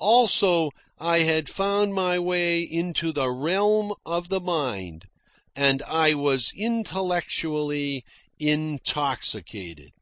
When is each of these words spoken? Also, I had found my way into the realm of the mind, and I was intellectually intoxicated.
Also, 0.00 0.70
I 0.98 1.20
had 1.20 1.48
found 1.48 1.94
my 1.94 2.18
way 2.18 2.60
into 2.60 3.10
the 3.10 3.30
realm 3.30 3.94
of 4.04 4.28
the 4.28 4.38
mind, 4.38 5.06
and 5.56 5.82
I 5.84 6.12
was 6.12 6.52
intellectually 6.54 8.04
intoxicated. 8.38 9.92